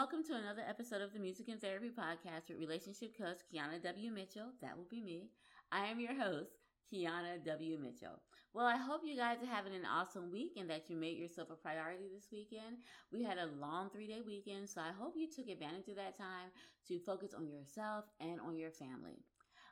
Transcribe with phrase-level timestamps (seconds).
[0.00, 4.10] welcome to another episode of the Music and Therapy Podcast with relationship coach Keana W.
[4.10, 4.48] Mitchell.
[4.62, 5.28] That will be me.
[5.72, 6.56] I am your host,
[6.90, 7.76] Keana W.
[7.76, 8.18] Mitchell.
[8.54, 11.48] Well, I hope you guys are having an awesome week and that you made yourself
[11.50, 12.78] a priority this weekend.
[13.12, 16.16] We had a long three day weekend, so I hope you took advantage of that
[16.16, 16.48] time
[16.88, 19.20] to focus on yourself and on your family.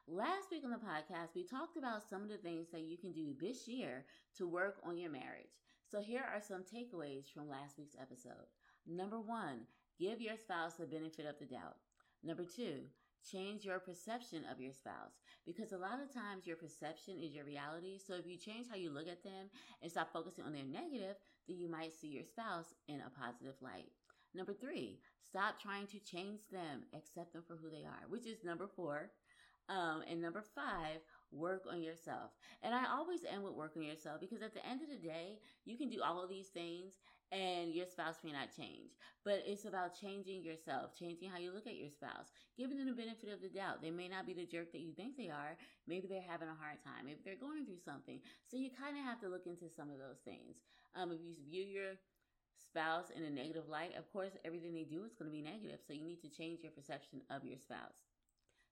[0.07, 3.13] Last week on the podcast, we talked about some of the things that you can
[3.13, 4.05] do this year
[4.37, 5.57] to work on your marriage.
[5.91, 8.53] So here are some takeaways from last week's episode.
[8.87, 9.61] Number one,
[9.99, 11.77] give your spouse the benefit of the doubt.
[12.23, 12.83] Number two,
[13.31, 17.45] change your perception of your spouse because a lot of times your perception is your
[17.45, 17.99] reality.
[17.99, 19.51] So if you change how you look at them
[19.83, 21.17] and stop focusing on their negative,
[21.47, 23.91] then you might see your spouse in a positive light.
[24.35, 28.45] Number three, stop trying to change them, accept them for who they are, which is
[28.45, 29.11] number four.
[29.69, 32.31] Um, and number five, work on yourself.
[32.63, 35.41] And I always end with work on yourself because at the end of the day,
[35.67, 36.95] you can do all of these things
[37.31, 38.97] and your spouse may not change.
[39.25, 42.97] But it's about changing yourself, changing how you look at your spouse, giving them the
[42.97, 43.83] benefit of the doubt.
[43.83, 45.57] They may not be the jerk that you think they are.
[45.87, 47.05] Maybe they're having a hard time.
[47.05, 48.21] Maybe they're going through something.
[48.49, 50.57] So you kind of have to look into some of those things.
[50.97, 52.01] Um, if you view your
[52.57, 55.81] spouse in a negative light, of course, everything they do is going to be negative.
[55.87, 58.01] So you need to change your perception of your spouse.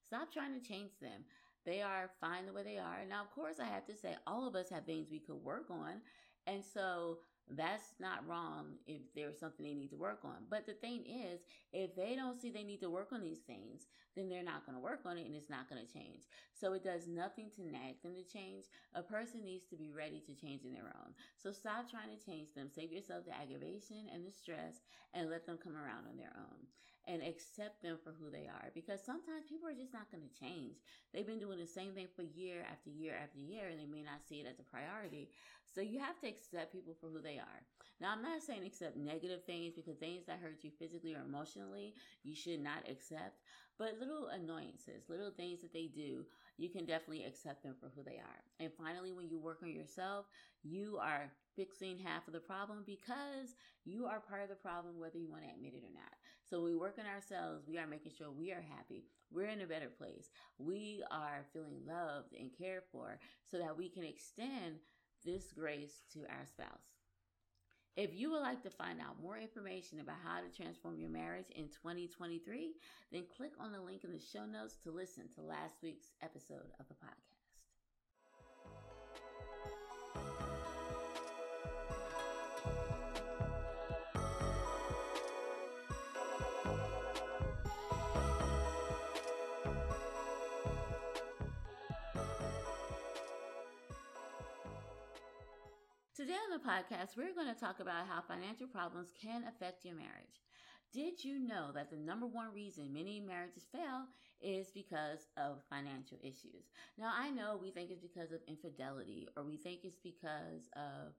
[0.00, 1.28] Stop trying to change them.
[1.66, 3.04] They are fine the way they are.
[3.08, 5.66] Now, of course, I have to say, all of us have things we could work
[5.68, 6.00] on.
[6.46, 7.18] And so
[7.50, 10.46] that's not wrong if there's something they need to work on.
[10.50, 11.40] But the thing is,
[11.72, 14.74] if they don't see they need to work on these things, then they're not going
[14.76, 16.24] to work on it and it's not going to change.
[16.52, 18.64] So it does nothing to nag them to change.
[18.94, 21.14] A person needs to be ready to change in their own.
[21.36, 22.68] So stop trying to change them.
[22.74, 24.82] Save yourself the aggravation and the stress
[25.14, 26.66] and let them come around on their own
[27.06, 30.40] and accept them for who they are because sometimes people are just not going to
[30.40, 30.74] change.
[31.14, 34.02] They've been doing the same thing for year after year after year and they may
[34.02, 35.30] not see it as a priority.
[35.76, 37.60] So you have to accept people for who they are.
[38.00, 41.92] Now, I'm not saying accept negative things because things that hurt you physically or emotionally,
[42.24, 43.42] you should not accept.
[43.78, 46.24] But little annoyances, little things that they do,
[46.56, 48.40] you can definitely accept them for who they are.
[48.58, 50.24] And finally, when you work on yourself,
[50.62, 53.54] you are fixing half of the problem because
[53.84, 56.16] you are part of the problem whether you want to admit it or not.
[56.48, 59.04] So we work on ourselves, we are making sure we are happy.
[59.30, 60.30] We're in a better place.
[60.58, 64.78] We are feeling loved and cared for so that we can extend
[65.26, 66.86] this grace to our spouse.
[67.96, 71.50] If you would like to find out more information about how to transform your marriage
[71.56, 72.74] in 2023,
[73.10, 76.70] then click on the link in the show notes to listen to last week's episode
[76.78, 77.35] of the podcast.
[96.56, 100.40] The podcast, we're going to talk about how financial problems can affect your marriage.
[100.92, 104.06] Did you know that the number one reason many marriages fail
[104.40, 106.72] is because of financial issues?
[106.96, 111.12] Now, I know we think it's because of infidelity or we think it's because of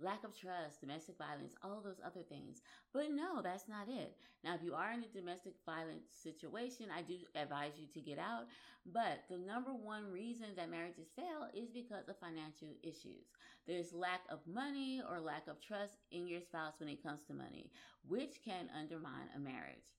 [0.00, 2.62] lack of trust, domestic violence, all those other things.
[2.92, 4.16] But no, that's not it.
[4.42, 8.18] Now, if you are in a domestic violence situation, I do advise you to get
[8.18, 8.46] out.
[8.86, 13.28] But the number one reason that marriages fail is because of financial issues.
[13.66, 17.34] There's lack of money or lack of trust in your spouse when it comes to
[17.34, 17.70] money,
[18.08, 19.94] which can undermine a marriage.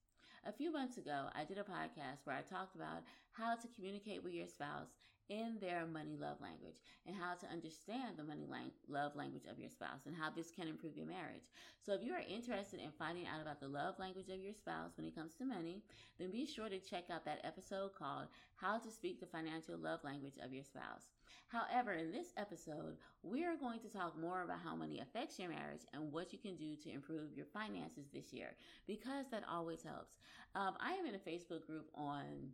[0.46, 4.24] A few months ago, I did a podcast where I talked about how to communicate
[4.24, 4.90] with your spouse
[5.30, 9.60] in their money love language and how to understand the money lang- love language of
[9.60, 11.48] your spouse and how this can improve your marriage.
[11.86, 14.98] So, if you are interested in finding out about the love language of your spouse
[14.98, 15.84] when it comes to money,
[16.20, 20.04] then be sure to check out that episode called How to Speak the Financial Love
[20.04, 21.12] Language of Your Spouse.
[21.48, 25.50] However, in this episode, we are going to talk more about how money affects your
[25.50, 28.56] marriage and what you can do to improve your finances this year
[28.88, 30.18] because that always helps.
[30.56, 32.52] Um, I am in a Facebook group on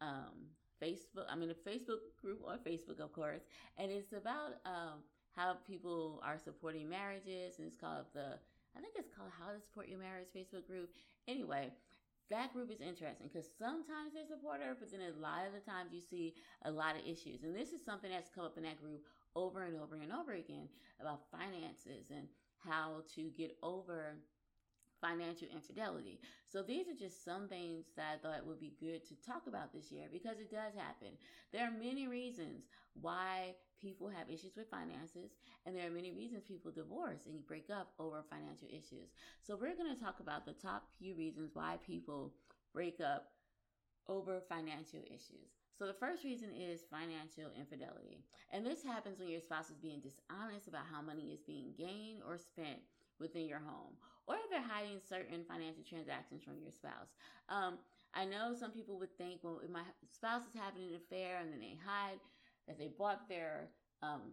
[0.00, 0.50] um,
[0.82, 1.26] Facebook.
[1.30, 3.42] I'm in a Facebook group on Facebook, of course,
[3.78, 5.02] and it's about um,
[5.36, 8.38] how people are supporting marriages, and it's called the
[8.76, 10.90] I think it's called How to Support Your Marriage Facebook group.
[11.28, 11.70] Anyway,
[12.30, 15.92] that group is interesting because sometimes they're supportive, but then a lot of the times
[15.92, 16.34] you see
[16.64, 17.44] a lot of issues.
[17.44, 19.06] And this is something that's come up in that group
[19.36, 20.68] over and over and over again
[21.00, 22.26] about finances and
[22.58, 24.18] how to get over
[25.04, 26.18] financial infidelity.
[26.48, 29.72] So these are just some things that I thought would be good to talk about
[29.72, 31.18] this year because it does happen.
[31.52, 32.64] There are many reasons
[32.94, 35.36] why people have issues with finances
[35.66, 39.12] and there are many reasons people divorce and break up over financial issues.
[39.42, 42.32] So we're going to talk about the top few reasons why people
[42.72, 43.28] break up
[44.08, 45.52] over financial issues.
[45.78, 48.22] So the first reason is financial infidelity.
[48.52, 52.22] And this happens when your spouse is being dishonest about how money is being gained
[52.26, 52.78] or spent
[53.18, 53.94] within your home,
[54.26, 57.12] or they're hiding certain financial transactions from your spouse.
[57.48, 57.78] Um,
[58.14, 61.52] I know some people would think, well, if my spouse is having an affair and
[61.52, 62.20] then they hide
[62.66, 63.68] that they bought their
[64.02, 64.32] um,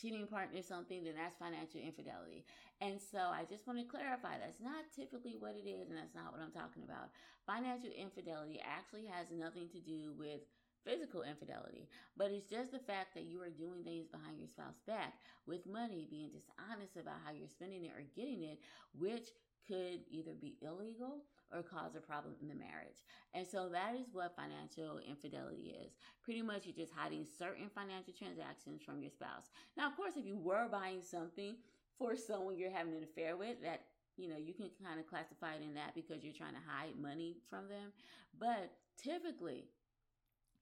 [0.00, 2.44] cheating partner something, then that's financial infidelity.
[2.80, 6.14] And so I just want to clarify that's not typically what it is, and that's
[6.14, 7.08] not what I'm talking about.
[7.48, 10.44] Financial infidelity actually has nothing to do with
[10.86, 14.86] physical infidelity, but it's just the fact that you are doing things behind your spouse's
[14.86, 15.14] back
[15.46, 18.60] with money, being dishonest about how you're spending it or getting it,
[18.96, 19.34] which
[19.66, 23.02] could either be illegal or cause a problem in the marriage.
[23.34, 25.98] And so that is what financial infidelity is.
[26.22, 29.50] Pretty much you're just hiding certain financial transactions from your spouse.
[29.76, 31.56] Now, of course, if you were buying something
[31.98, 33.82] for someone you're having an affair with, that
[34.16, 36.96] you know, you can kind of classify it in that because you're trying to hide
[36.98, 37.92] money from them.
[38.38, 39.68] But typically,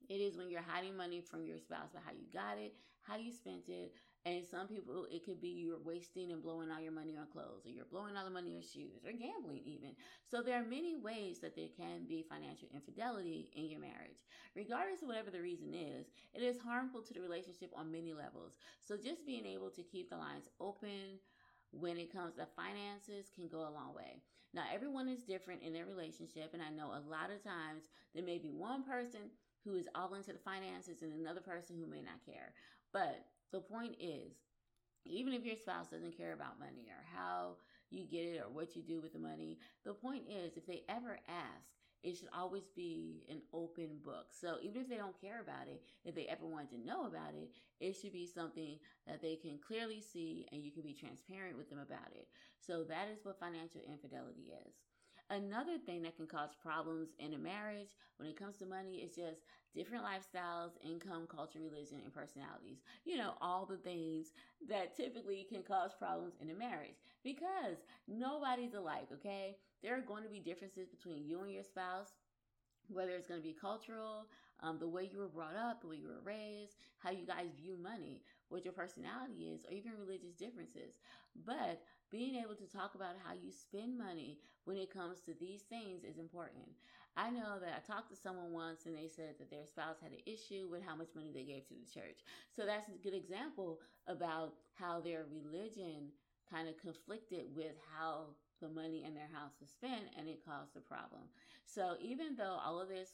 [0.09, 3.17] it is when you're hiding money from your spouse about how you got it, how
[3.17, 3.95] you spent it,
[4.27, 7.67] and some people, it could be you're wasting and blowing all your money on clothes,
[7.67, 9.91] or you're blowing all the money on shoes, or gambling, even.
[10.31, 14.25] So there are many ways that there can be financial infidelity in your marriage.
[14.57, 18.57] Regardless of whatever the reason is, it is harmful to the relationship on many levels.
[18.81, 21.21] So just being able to keep the lines open
[21.71, 24.23] when it comes to finances can go a long way.
[24.55, 28.25] Now, everyone is different in their relationship, and I know a lot of times there
[28.25, 29.29] may be one person
[29.65, 32.53] who is all into the finances and another person who may not care.
[32.93, 34.33] But the point is,
[35.05, 37.57] even if your spouse doesn't care about money or how
[37.91, 40.83] you get it or what you do with the money, the point is, if they
[40.89, 41.69] ever ask,
[42.03, 44.27] it should always be an open book.
[44.31, 47.33] So even if they don't care about it, if they ever want to know about
[47.35, 47.51] it,
[47.81, 51.71] it should be something that they can clearly see and you can be transparent with
[51.71, 52.29] them about it.
[52.61, 54.75] So that is what financial infidelity is.
[55.31, 57.89] Another thing that can cause problems in a marriage
[58.19, 59.41] when it comes to money is just
[59.75, 62.79] different lifestyles, income, culture, religion, and personalities.
[63.05, 64.33] You know, all the things
[64.69, 69.57] that typically can cause problems in a marriage because nobody's alike, okay?
[69.83, 72.11] There are going to be differences between you and your spouse,
[72.89, 74.27] whether it's going to be cultural,
[74.61, 77.49] um, the way you were brought up, the way you were raised, how you guys
[77.61, 80.95] view money, what your personality is, or even religious differences.
[81.47, 81.83] But
[82.15, 86.05] being able to talk about how you spend money when it comes to these things
[86.05, 86.71] is important.
[87.17, 90.13] I know that I talked to someone once and they said that their spouse had
[90.13, 92.23] an issue with how much money they gave to the church.
[92.55, 96.11] So that's a good example about how their religion
[96.49, 100.77] kind of conflicted with how the money in their house was spent and it caused
[100.77, 101.23] a problem.
[101.67, 103.11] So even though all of this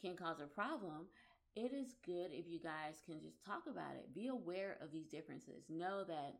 [0.00, 1.06] can cause a problem,
[1.54, 4.14] it is good if you guys can just talk about it.
[4.14, 5.64] Be aware of these differences.
[5.70, 6.34] Know that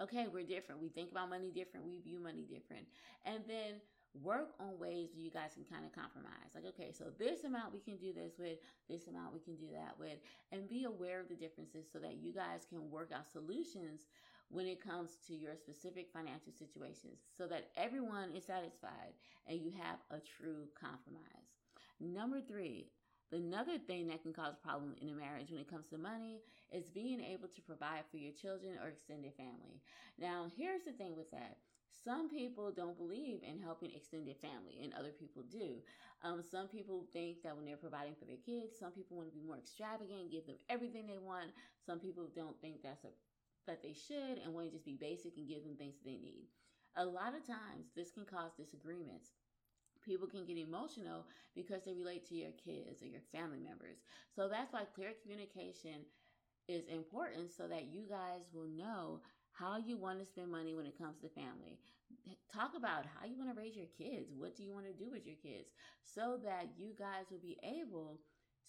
[0.00, 0.80] okay, we're different.
[0.80, 1.86] We think about money different.
[1.86, 2.86] We view money different.
[3.24, 3.80] And then
[4.22, 6.50] work on ways you guys can kind of compromise.
[6.54, 8.58] Like, okay, so this amount we can do this with,
[8.88, 10.18] this amount we can do that with,
[10.50, 14.06] and be aware of the differences so that you guys can work out solutions
[14.50, 19.14] when it comes to your specific financial situations so that everyone is satisfied
[19.46, 21.54] and you have a true compromise.
[22.00, 22.88] Number three,
[23.32, 26.40] another thing that can cause problems in a marriage when it comes to money
[26.72, 29.80] is being able to provide for your children or extended family.
[30.18, 31.56] Now, here's the thing with that
[32.04, 35.82] some people don't believe in helping extended family, and other people do.
[36.22, 39.34] Um, some people think that when they're providing for their kids, some people want to
[39.34, 41.50] be more extravagant, give them everything they want.
[41.84, 43.08] Some people don't think that's a
[43.66, 46.16] that they should, and want to just be basic and give them things that they
[46.16, 46.48] need.
[46.96, 49.30] A lot of times, this can cause disagreements.
[50.04, 53.98] People can get emotional because they relate to your kids or your family members.
[54.34, 56.06] So that's why clear communication
[56.68, 59.20] is important so that you guys will know
[59.52, 61.78] how you want to spend money when it comes to family.
[62.52, 64.32] Talk about how you want to raise your kids.
[64.36, 65.70] What do you want to do with your kids?
[66.02, 68.20] So that you guys will be able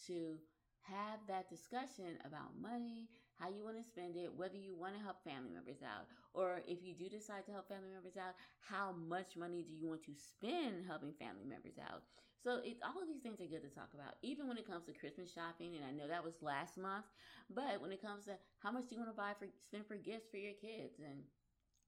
[0.08, 0.38] to
[0.82, 3.08] have that discussion about money,
[3.42, 6.06] how you want to spend it, whether you want to help family members out,
[6.38, 9.90] or if you do decide to help family members out, how much money do you
[9.90, 12.06] want to spend helping family members out?
[12.38, 14.86] So it's all of these things are good to talk about, even when it comes
[14.86, 15.78] to Christmas shopping.
[15.78, 17.06] And I know that was last month,
[17.50, 19.98] but when it comes to how much do you want to buy for spend for
[19.98, 21.26] gifts for your kids and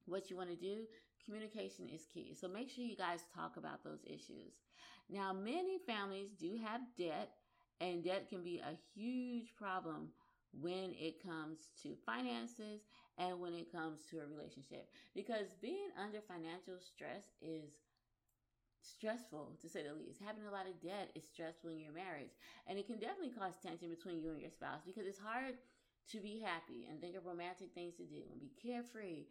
[0.06, 0.86] what you want to do,
[1.26, 2.36] communication is key.
[2.40, 4.54] So make sure you guys talk about those issues.
[5.10, 7.30] Now, many families do have debt,
[7.82, 10.10] and debt can be a huge problem
[10.60, 12.82] when it comes to finances
[13.18, 17.74] and when it comes to a relationship because being under financial stress is
[18.84, 20.20] stressful to say the least.
[20.26, 22.36] Having a lot of debt is stressful in your marriage.
[22.68, 25.56] And it can definitely cause tension between you and your spouse because it's hard
[26.12, 29.24] to be happy and think of romantic things to do and be carefree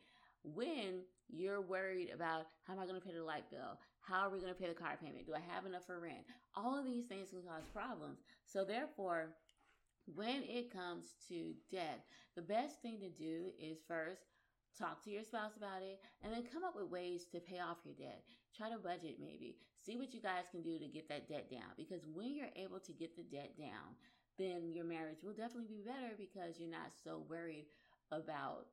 [0.42, 3.78] when you're worried about how am I going to pay the light bill?
[4.00, 5.26] How are we going to pay the car payment?
[5.26, 6.26] Do I have enough for rent?
[6.56, 8.18] All of these things can cause problems.
[8.44, 9.34] So, therefore,
[10.06, 12.04] when it comes to debt,
[12.36, 14.22] the best thing to do is first
[14.78, 17.84] talk to your spouse about it, and then come up with ways to pay off
[17.84, 18.24] your debt.
[18.56, 19.56] Try to budget maybe.
[19.84, 21.76] See what you guys can do to get that debt down.
[21.76, 23.96] Because when you're able to get the debt down,
[24.38, 27.66] then your marriage will definitely be better because you're not so worried
[28.10, 28.66] about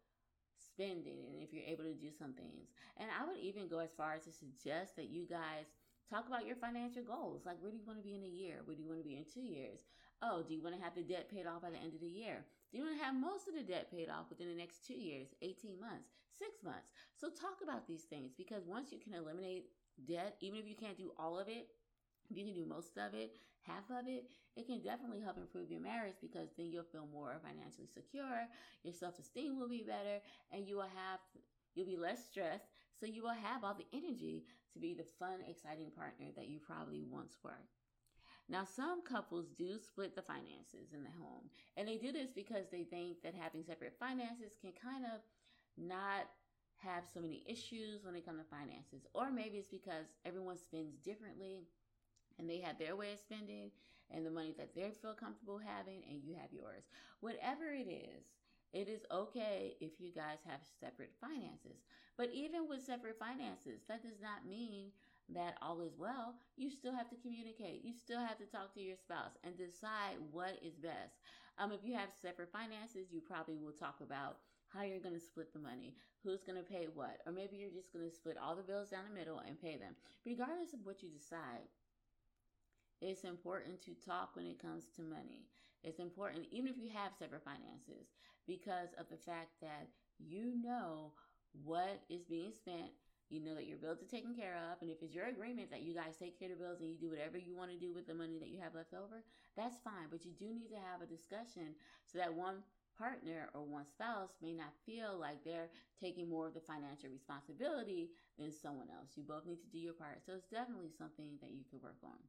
[0.57, 2.69] spending and if you're able to do some things.
[2.97, 5.67] And I would even go as far as to suggest that you guys
[6.09, 7.43] talk about your financial goals.
[7.45, 8.61] Like, where do you want to be in a year?
[8.65, 9.79] Where do you want to be in two years?
[10.21, 12.07] Oh, do you want to have the debt paid off by the end of the
[12.07, 12.43] year?
[12.71, 14.99] Do you want to have most of the debt paid off within the next two
[14.99, 16.91] years, 18 months, six months?
[17.15, 19.71] So, talk about these things because once you can eliminate
[20.07, 21.67] debt, even if you can't do all of it,
[22.29, 25.71] if you can do most of it, half of it, it can definitely help improve
[25.71, 28.43] your marriage because then you'll feel more financially secure,
[28.83, 30.19] your self-esteem will be better,
[30.51, 31.19] and you will have
[31.75, 32.67] you'll be less stressed,
[32.99, 36.59] so you will have all the energy to be the fun, exciting partner that you
[36.59, 37.63] probably once were.
[38.49, 42.65] Now, some couples do split the finances in the home, and they do this because
[42.71, 45.21] they think that having separate finances can kind of
[45.77, 46.25] not
[46.77, 49.05] have so many issues when it comes to finances.
[49.13, 51.67] Or maybe it's because everyone spends differently
[52.39, 53.71] and they have their way of spending
[54.11, 56.89] and the money that they feel comfortable having, and you have yours.
[57.19, 58.25] Whatever it is,
[58.73, 61.85] it is okay if you guys have separate finances.
[62.17, 64.89] But even with separate finances, that does not mean
[65.33, 67.83] that all is well, you still have to communicate.
[67.83, 71.21] You still have to talk to your spouse and decide what is best.
[71.57, 74.37] Um, if you have separate finances, you probably will talk about
[74.69, 77.73] how you're going to split the money, who's going to pay what, or maybe you're
[77.73, 79.95] just going to split all the bills down the middle and pay them.
[80.25, 81.67] Regardless of what you decide,
[83.01, 85.47] it's important to talk when it comes to money.
[85.83, 88.11] It's important, even if you have separate finances,
[88.45, 89.87] because of the fact that
[90.19, 91.13] you know
[91.63, 92.91] what is being spent
[93.29, 94.81] you know that your bills are taken care of.
[94.81, 96.97] And if it's your agreement that you guys take care of the bills and you
[96.97, 99.21] do whatever you want to do with the money that you have left over,
[99.55, 100.09] that's fine.
[100.09, 102.65] But you do need to have a discussion so that one
[102.97, 105.71] partner or one spouse may not feel like they're
[106.01, 109.15] taking more of the financial responsibility than someone else.
[109.15, 110.25] You both need to do your part.
[110.25, 112.19] So it's definitely something that you could work on.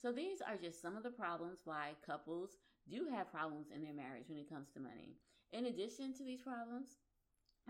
[0.00, 3.94] So these are just some of the problems why couples do have problems in their
[3.94, 5.14] marriage when it comes to money.
[5.52, 6.98] In addition to these problems,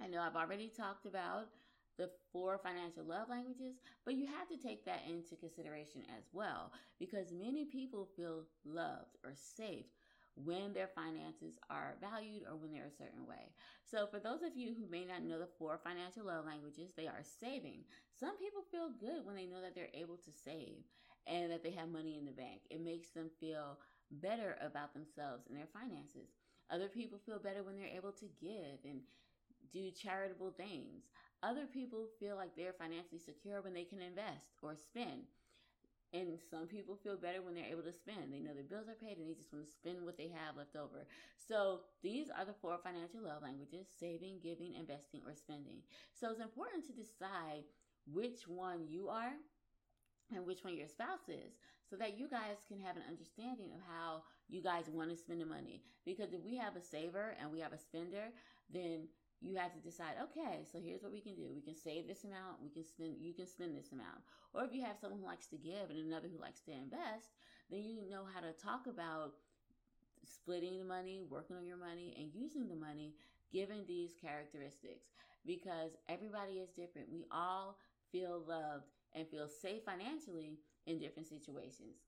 [0.00, 1.48] I know I've already talked about
[2.32, 7.32] four financial love languages, but you have to take that into consideration as well because
[7.32, 9.86] many people feel loved or safe
[10.36, 13.50] when their finances are valued or when they're a certain way.
[13.84, 17.08] So, for those of you who may not know the four financial love languages, they
[17.08, 17.84] are saving.
[18.18, 20.84] Some people feel good when they know that they're able to save
[21.26, 22.62] and that they have money in the bank.
[22.70, 23.78] It makes them feel
[24.10, 26.30] better about themselves and their finances.
[26.70, 29.00] Other people feel better when they're able to give and
[29.72, 31.04] do charitable things.
[31.42, 35.30] Other people feel like they're financially secure when they can invest or spend.
[36.12, 38.32] And some people feel better when they're able to spend.
[38.32, 40.56] They know their bills are paid and they just want to spend what they have
[40.56, 41.04] left over.
[41.36, 45.84] So these are the four financial love languages saving, giving, investing, or spending.
[46.14, 47.68] So it's important to decide
[48.10, 49.36] which one you are
[50.34, 53.80] and which one your spouse is so that you guys can have an understanding of
[53.88, 55.82] how you guys want to spend the money.
[56.04, 58.32] Because if we have a saver and we have a spender,
[58.72, 59.08] then
[59.40, 61.50] you have to decide okay so here's what we can do.
[61.54, 62.62] We can save this amount.
[62.62, 64.22] We can spend you can spend this amount.
[64.54, 67.36] Or if you have someone who likes to give and another who likes to invest
[67.70, 69.34] then you know how to talk about
[70.24, 73.14] splitting the money working on your money and using the money
[73.52, 75.08] given these characteristics.
[75.46, 77.08] Because everybody is different.
[77.10, 77.78] We all
[78.12, 82.04] feel loved and feel safe financially in different situations.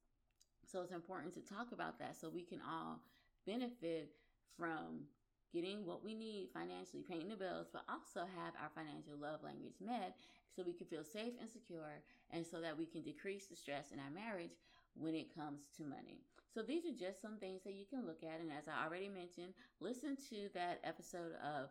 [0.67, 3.01] So it's important to talk about that so we can all
[3.47, 4.11] benefit
[4.57, 5.07] from
[5.53, 9.75] getting what we need financially, paying the bills, but also have our financial love language
[9.81, 10.17] met
[10.55, 13.91] so we can feel safe and secure and so that we can decrease the stress
[13.93, 14.57] in our marriage
[14.95, 16.21] when it comes to money.
[16.53, 18.41] So these are just some things that you can look at.
[18.41, 21.71] And as I already mentioned, listen to that episode of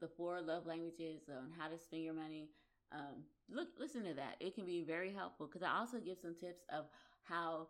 [0.00, 2.50] the four love languages on how to spend your money.
[2.92, 4.36] Um, look, listen to that.
[4.40, 6.84] It can be very helpful because I also give some tips of
[7.22, 7.68] how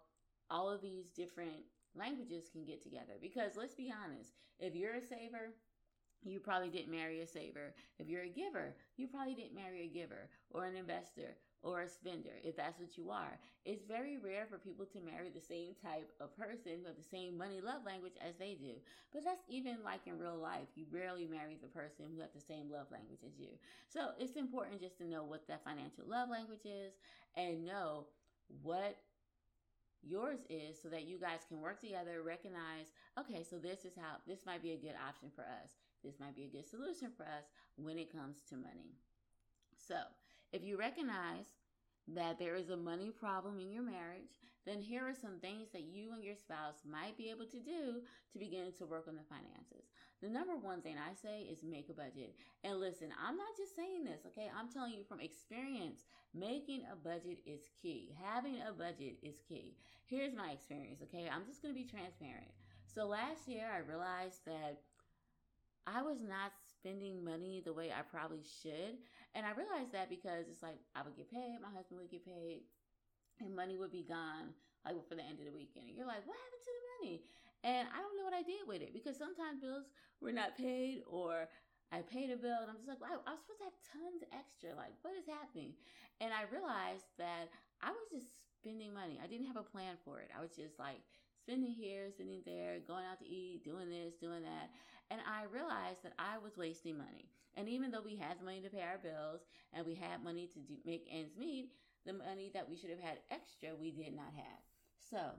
[0.50, 1.62] all of these different
[1.96, 3.14] languages can get together.
[3.20, 5.54] Because let's be honest, if you're a saver,
[6.24, 7.74] you probably didn't marry a saver.
[7.98, 11.88] If you're a giver, you probably didn't marry a giver or an investor or a
[11.88, 13.38] spender, if that's what you are.
[13.64, 17.36] It's very rare for people to marry the same type of person have the same
[17.36, 18.74] money love language as they do.
[19.12, 20.68] But that's even like in real life.
[20.74, 23.48] You rarely marry the person who has the same love language as you.
[23.88, 26.92] So it's important just to know what that financial love language is
[27.36, 28.06] and know
[28.62, 28.96] what
[30.02, 34.16] yours is so that you guys can work together, recognize, okay, so this is how
[34.26, 35.76] this might be a good option for us.
[36.04, 37.44] This might be a good solution for us
[37.76, 38.94] when it comes to money.
[39.76, 39.96] So,
[40.52, 41.46] if you recognize
[42.14, 45.82] that there is a money problem in your marriage, then here are some things that
[45.82, 49.26] you and your spouse might be able to do to begin to work on the
[49.28, 49.90] finances.
[50.22, 52.34] The number one thing I say is make a budget.
[52.64, 54.48] And listen, I'm not just saying this, okay?
[54.48, 56.04] I'm telling you from experience,
[56.34, 58.14] making a budget is key.
[58.22, 59.76] Having a budget is key.
[60.06, 61.28] Here's my experience, okay?
[61.28, 62.48] I'm just going to be transparent.
[62.88, 64.80] So last year, I realized that
[65.86, 68.98] I was not spending money the way I probably should.
[69.34, 72.24] And I realized that because it's like I would get paid, my husband would get
[72.24, 72.64] paid,
[73.38, 75.90] and money would be gone like for the end of the weekend.
[75.90, 77.14] And you're like, what happened to the money?
[77.66, 79.90] And I don't know what I did with it because sometimes bills
[80.22, 81.50] were not paid or
[81.90, 84.22] I paid a bill and I'm just like, wow, I was supposed to have tons
[84.30, 84.70] extra.
[84.78, 85.74] Like, what is happening?
[86.22, 87.50] And I realized that
[87.82, 88.30] I was just
[88.62, 89.18] spending money.
[89.18, 90.30] I didn't have a plan for it.
[90.30, 91.02] I was just like
[91.42, 94.70] spending here, spending there, going out to eat, doing this, doing that.
[95.10, 97.30] And I realized that I was wasting money.
[97.58, 99.42] And even though we had the money to pay our bills
[99.74, 101.74] and we had money to do, make ends meet,
[102.06, 104.62] the money that we should have had extra, we did not have.
[105.10, 105.34] So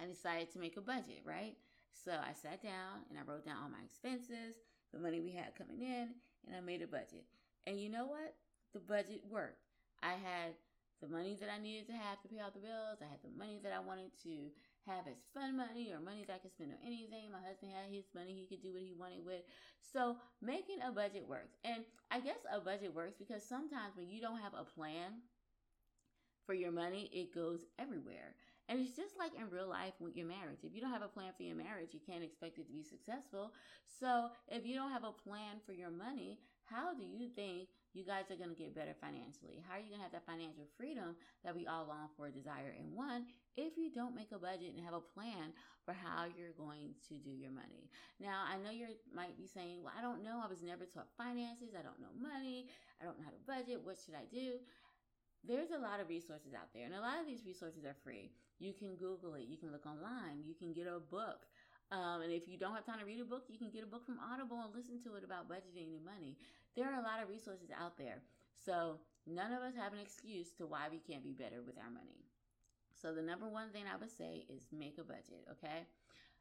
[0.00, 1.56] I decided to make a budget, right?
[1.92, 4.56] So I sat down and I wrote down all my expenses,
[4.92, 6.10] the money we had coming in,
[6.46, 7.24] and I made a budget.
[7.66, 8.34] And you know what?
[8.72, 9.64] The budget worked.
[10.02, 10.54] I had
[11.00, 13.00] the money that I needed to have to pay all the bills.
[13.00, 14.52] I had the money that I wanted to
[14.86, 17.32] have as fun money or money that I could spend on anything.
[17.32, 19.42] My husband had his money, he could do what he wanted with.
[19.80, 21.56] So making a budget works.
[21.64, 25.20] And I guess a budget works because sometimes when you don't have a plan
[26.46, 28.36] for your money, it goes everywhere.
[28.68, 30.64] And it's just like in real life with your marriage.
[30.64, 32.82] If you don't have a plan for your marriage, you can't expect it to be
[32.82, 33.52] successful.
[34.00, 38.04] So if you don't have a plan for your money, how do you think you
[38.04, 39.62] guys are going to get better financially?
[39.62, 42.74] How are you going to have that financial freedom that we all long for, desire,
[42.74, 43.24] and want
[43.56, 45.54] if you don't make a budget and have a plan
[45.86, 47.88] for how you're going to do your money?
[48.18, 50.42] Now, I know you might be saying, well, I don't know.
[50.42, 51.78] I was never taught finances.
[51.78, 52.66] I don't know money.
[53.00, 53.80] I don't know how to budget.
[53.86, 54.58] What should I do?
[55.46, 58.32] There's a lot of resources out there, and a lot of these resources are free.
[58.58, 61.46] You can Google it, you can look online, you can get a book.
[61.92, 63.86] Um, and if you don't have time to read a book, you can get a
[63.86, 66.34] book from Audible and listen to it about budgeting and money.
[66.74, 68.22] There are a lot of resources out there.
[68.58, 71.90] So none of us have an excuse to why we can't be better with our
[71.90, 72.26] money.
[72.90, 75.86] So the number one thing I would say is make a budget, okay?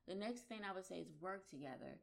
[0.08, 2.00] The next thing I would say is work together.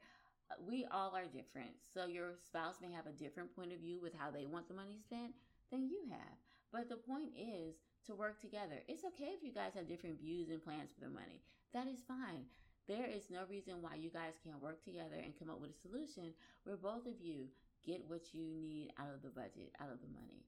[0.61, 1.73] We all are different.
[1.93, 4.75] So your spouse may have a different point of view with how they want the
[4.75, 5.33] money spent
[5.71, 6.39] than you have.
[6.73, 8.81] But the point is to work together.
[8.89, 11.45] It's okay if you guys have different views and plans for the money.
[11.75, 12.49] That is fine.
[12.89, 15.83] There is no reason why you guys can't work together and come up with a
[15.85, 17.47] solution where both of you
[17.87, 20.43] get what you need out of the budget, out of the money.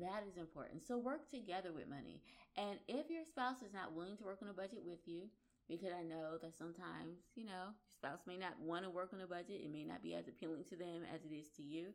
[0.00, 0.82] That is important.
[0.86, 2.22] So work together with money.
[2.56, 5.28] And if your spouse is not willing to work on a budget with you,
[5.68, 9.20] because I know that sometimes, you know, your spouse may not want to work on
[9.20, 11.90] a budget, it may not be as appealing to them as it is to you.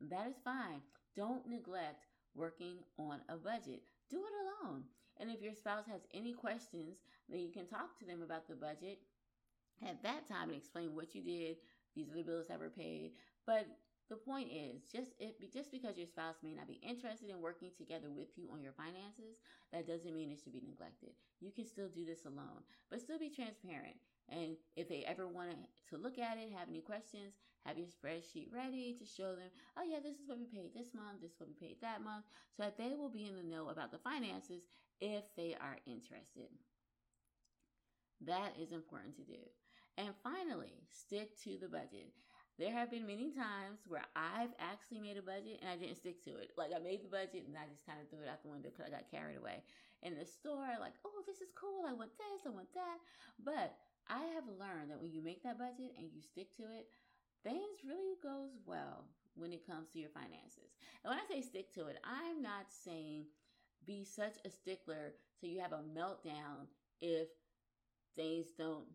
[0.00, 0.80] That is fine.
[1.16, 3.82] Don't neglect working on a budget.
[4.10, 4.84] Do it alone.
[5.18, 6.96] And if your spouse has any questions,
[7.28, 8.98] then you can talk to them about the budget
[9.86, 11.56] at that time and explain what you did.
[11.94, 13.12] These are the bills that were paid.
[13.46, 13.66] But
[14.10, 17.70] the point is, just if just because your spouse may not be interested in working
[17.78, 19.40] together with you on your finances,
[19.72, 21.10] that doesn't mean it should be neglected.
[21.40, 23.96] You can still do this alone, but still be transparent.
[24.28, 25.50] And if they ever want
[25.90, 27.32] to look at it, have any questions,
[27.64, 30.94] have your spreadsheet ready to show them, oh, yeah, this is what we paid this
[30.94, 32.24] month, this is what we paid that month,
[32.56, 34.62] so that they will be in the know about the finances
[35.00, 36.52] if they are interested.
[38.26, 39.40] That is important to do.
[39.96, 42.10] And finally, stick to the budget.
[42.58, 46.22] There have been many times where I've actually made a budget and I didn't stick
[46.24, 46.54] to it.
[46.54, 48.70] Like I made the budget and I just kind of threw it out the window
[48.70, 49.66] because I got carried away.
[50.06, 51.82] In the store, like, oh, this is cool.
[51.82, 52.98] I want this, I want that.
[53.42, 53.74] But
[54.06, 56.86] I have learned that when you make that budget and you stick to it,
[57.44, 59.04] things really goes well
[59.36, 60.74] when it comes to your finances.
[61.04, 63.26] And when I say stick to it, I'm not saying
[63.86, 66.66] be such a stickler so you have a meltdown
[67.00, 67.28] if
[68.16, 68.86] things don't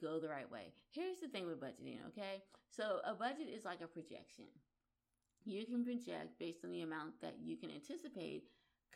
[0.00, 0.72] go the right way.
[0.90, 2.42] Here's the thing with budgeting, okay?
[2.70, 4.44] So a budget is like a projection.
[5.44, 8.44] You can project based on the amount that you can anticipate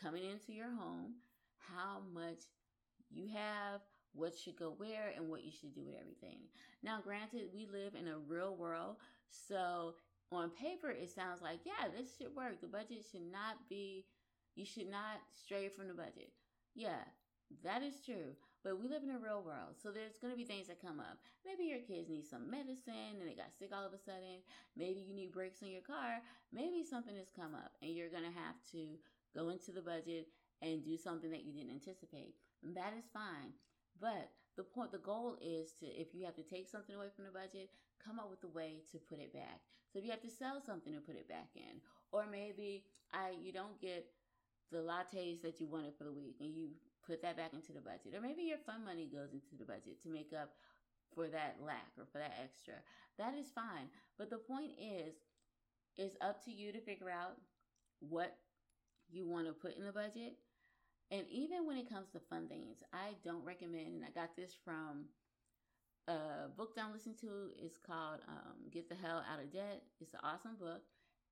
[0.00, 1.14] coming into your home,
[1.58, 2.42] how much
[3.10, 3.80] you have,
[4.14, 6.38] what should go where and what you should do with everything.
[6.82, 8.96] Now, granted, we live in a real world,
[9.30, 9.94] so
[10.30, 12.60] on paper it sounds like, yeah, this should work.
[12.60, 14.04] The budget should not be,
[14.54, 16.32] you should not stray from the budget.
[16.74, 17.04] Yeah,
[17.64, 18.36] that is true.
[18.64, 21.00] But we live in a real world, so there's going to be things that come
[21.00, 21.18] up.
[21.44, 24.38] Maybe your kids need some medicine and they got sick all of a sudden.
[24.76, 26.22] Maybe you need brakes on your car.
[26.52, 29.02] Maybe something has come up and you're going to have to
[29.34, 30.28] go into the budget
[30.62, 32.38] and do something that you didn't anticipate.
[32.62, 33.50] And that is fine.
[34.00, 37.24] But the point, the goal is to, if you have to take something away from
[37.24, 37.70] the budget,
[38.04, 39.60] come up with a way to put it back.
[39.92, 43.32] So if you have to sell something and put it back in, or maybe I,
[43.40, 44.06] you don't get
[44.70, 46.68] the lattes that you wanted for the week and you
[47.06, 50.02] put that back into the budget, or maybe your fun money goes into the budget
[50.02, 50.50] to make up
[51.14, 52.74] for that lack or for that extra.
[53.18, 53.88] That is fine.
[54.18, 55.14] But the point is,
[55.96, 57.36] it's up to you to figure out
[58.00, 58.36] what
[59.10, 60.36] you want to put in the budget.
[61.12, 64.56] And even when it comes to fun things, I don't recommend, and I got this
[64.64, 65.04] from
[66.08, 67.52] a book that I'm listening to.
[67.60, 69.82] It's called um, Get the Hell Out of Debt.
[70.00, 70.80] It's an awesome book.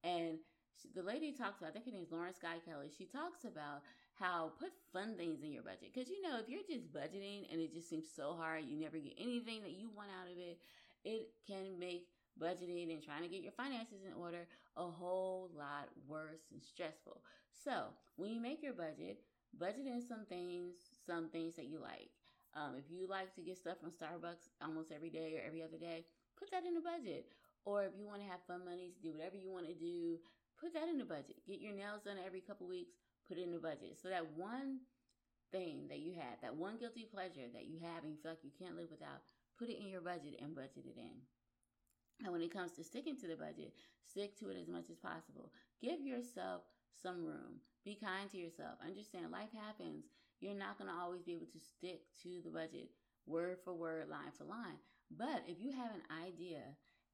[0.04, 0.36] And
[0.76, 2.92] she, the lady talks about, I think her name is Lauren Sky Kelly.
[2.92, 3.80] She talks about
[4.20, 5.90] how put fun things in your budget.
[5.94, 8.98] Because, you know, if you're just budgeting and it just seems so hard, you never
[8.98, 10.60] get anything that you want out of it,
[11.08, 12.04] it can make
[12.36, 14.44] budgeting and trying to get your finances in order
[14.76, 17.22] a whole lot worse and stressful.
[17.64, 19.20] So, when you make your budget,
[19.58, 20.74] budget in some things,
[21.06, 22.10] some things that you like.
[22.54, 25.78] Um, if you like to get stuff from Starbucks almost every day or every other
[25.78, 26.04] day,
[26.38, 27.26] put that in the budget.
[27.64, 30.18] Or if you want to have fun money to do whatever you want to do,
[30.58, 31.44] put that in the budget.
[31.46, 32.96] Get your nails done every couple weeks
[33.30, 33.94] put it in the budget.
[34.02, 34.82] So that one
[35.52, 38.42] thing that you have, that one guilty pleasure that you have and you feel like
[38.42, 39.22] you can't live without,
[39.56, 41.22] put it in your budget and budget it in.
[42.26, 44.98] And when it comes to sticking to the budget, stick to it as much as
[44.98, 45.52] possible.
[45.80, 47.62] Give yourself some room.
[47.84, 48.78] Be kind to yourself.
[48.84, 50.04] Understand life happens.
[50.40, 52.90] You're not going to always be able to stick to the budget
[53.26, 54.78] word for word, line for line.
[55.16, 56.60] But if you have an idea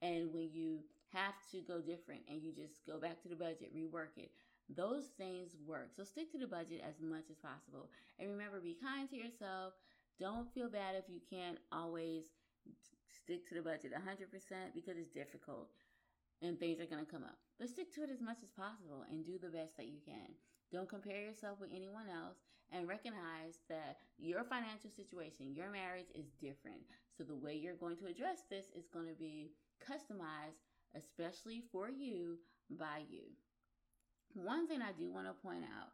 [0.02, 0.80] and when you
[1.12, 4.30] have to go different and you just go back to the budget, rework it,
[4.68, 5.90] those things work.
[5.96, 7.88] So stick to the budget as much as possible.
[8.18, 9.74] And remember, be kind to yourself.
[10.18, 12.24] Don't feel bad if you can't always
[13.08, 15.70] stick to the budget 100% because it's difficult
[16.42, 17.38] and things are going to come up.
[17.58, 20.34] But stick to it as much as possible and do the best that you can.
[20.72, 22.38] Don't compare yourself with anyone else
[22.72, 26.82] and recognize that your financial situation, your marriage is different.
[27.16, 31.88] So the way you're going to address this is going to be customized, especially for
[31.88, 32.38] you
[32.70, 33.22] by you.
[34.34, 35.92] One thing I do want to point out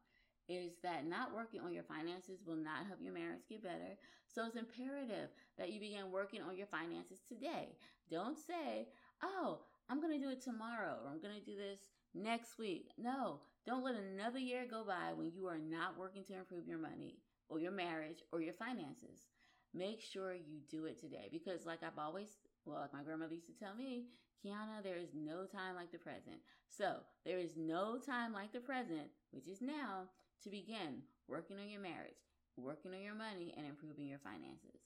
[0.48, 3.96] is that not working on your finances will not help your marriage get better.
[4.26, 7.76] So it's imperative that you begin working on your finances today.
[8.10, 8.88] Don't say,
[9.22, 11.80] oh, I'm going to do it tomorrow or I'm going to do this
[12.14, 12.90] next week.
[12.98, 16.78] No, don't let another year go by when you are not working to improve your
[16.78, 19.28] money or your marriage or your finances.
[19.74, 22.28] Make sure you do it today because, like I've always,
[22.64, 24.06] well, like my grandmother used to tell me,
[24.44, 26.42] Keana, there is no time like the present.
[26.68, 30.10] So, there is no time like the present, which is now,
[30.42, 34.82] to begin working on your marriage, working on your money, and improving your finances.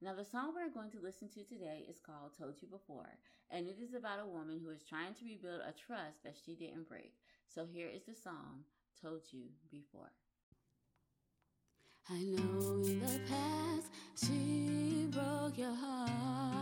[0.00, 3.18] Now, the song we're going to listen to today is called Told You Before,
[3.50, 6.54] and it is about a woman who is trying to rebuild a trust that she
[6.54, 7.14] didn't break.
[7.48, 8.64] So, here is the song
[9.00, 10.10] Told You Before.
[12.10, 16.56] I know in the past she broke your heart.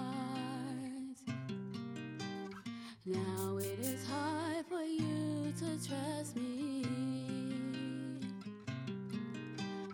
[3.05, 6.87] Now it is hard for you to trust me.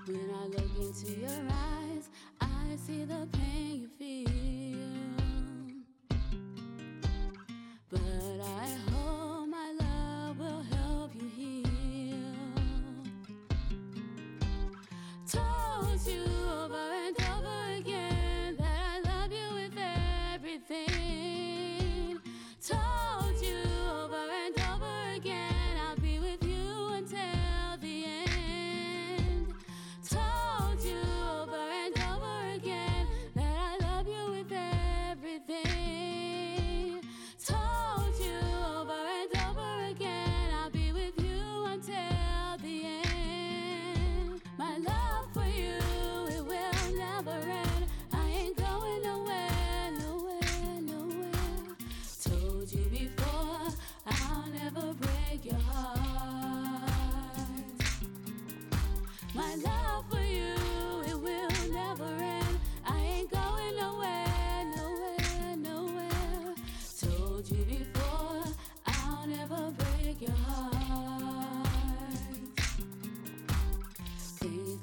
[0.07, 3.49] When I look into your eyes, I see the pain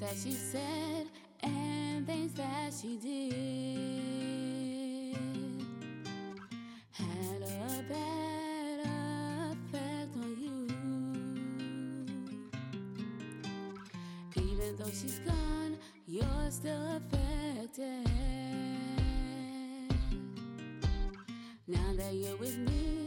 [0.08, 1.06] that she said
[1.42, 3.28] and things that she did
[6.92, 8.80] had a bad
[9.50, 10.66] effect on you.
[14.36, 18.10] Even though she's gone, you're still affected.
[21.66, 22.97] Now that you're with me,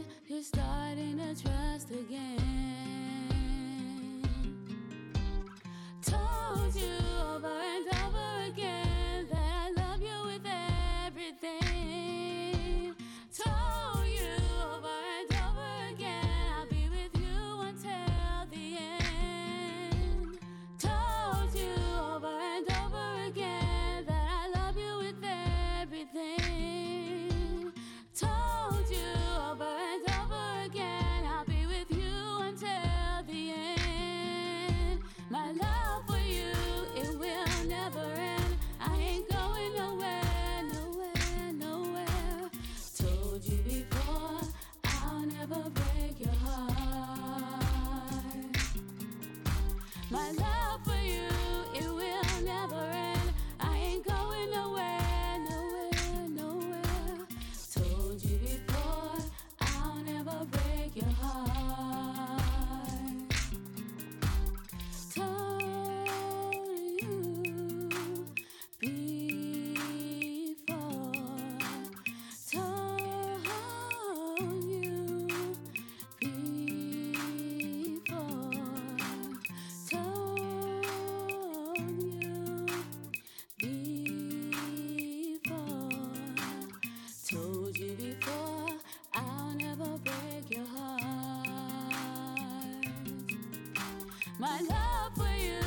[94.42, 95.60] My love for you,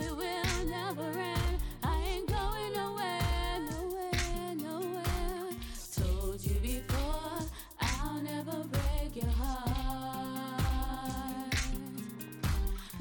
[0.00, 1.58] it will never end.
[1.82, 5.50] I ain't going nowhere, nowhere, nowhere.
[5.94, 7.46] Told you before,
[7.78, 9.68] I'll never break your heart.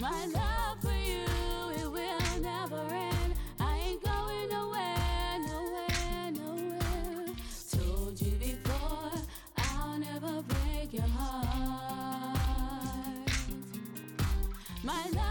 [0.01, 0.60] My love
[14.91, 15.30] My love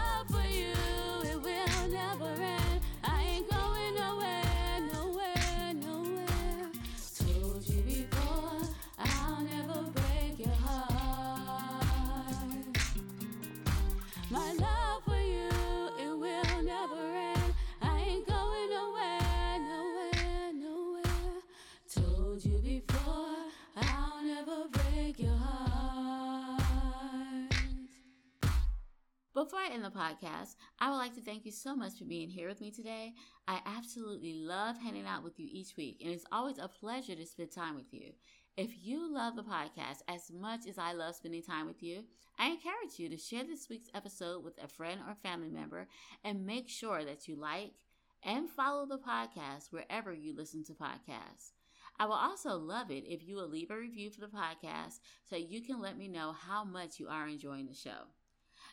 [29.41, 32.29] Before I end the podcast, I would like to thank you so much for being
[32.29, 33.15] here with me today.
[33.47, 37.25] I absolutely love hanging out with you each week, and it's always a pleasure to
[37.25, 38.11] spend time with you.
[38.55, 42.03] If you love the podcast as much as I love spending time with you,
[42.37, 45.87] I encourage you to share this week's episode with a friend or family member
[46.23, 47.73] and make sure that you like
[48.21, 51.53] and follow the podcast wherever you listen to podcasts.
[51.97, 55.35] I will also love it if you will leave a review for the podcast so
[55.35, 58.05] you can let me know how much you are enjoying the show.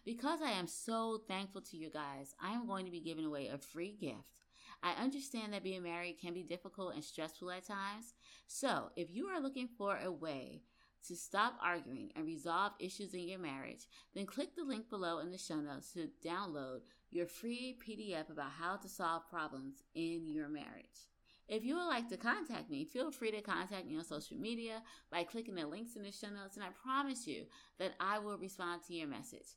[0.09, 3.49] Because I am so thankful to you guys, I am going to be giving away
[3.49, 4.39] a free gift.
[4.83, 8.15] I understand that being married can be difficult and stressful at times.
[8.47, 10.63] So, if you are looking for a way
[11.09, 15.31] to stop arguing and resolve issues in your marriage, then click the link below in
[15.31, 20.49] the show notes to download your free PDF about how to solve problems in your
[20.49, 21.11] marriage.
[21.49, 24.83] If you would like to contact me, feel free to contact me on social media
[25.11, 27.45] by clicking the links in the show notes, and I promise you
[27.79, 29.57] that I will respond to your message.